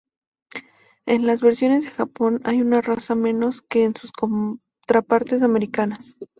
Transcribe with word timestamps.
En 1.05 1.27
las 1.27 1.43
versiones 1.43 1.83
de 1.83 1.91
Japón, 1.91 2.41
hay 2.43 2.59
una 2.59 2.81
raza 2.81 3.13
menos 3.13 3.61
que 3.61 3.83
en 3.83 3.95
sus 3.95 4.11
contrapartes 4.11 5.43
americanas. 5.43 6.17